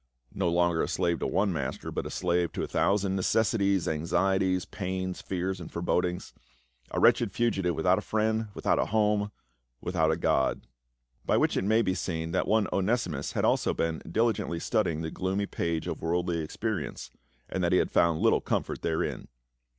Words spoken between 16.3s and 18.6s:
experience, and that he had found little